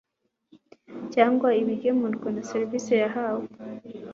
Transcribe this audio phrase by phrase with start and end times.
[1.13, 3.45] cyangwa ibigemurwa na serivisi yahawe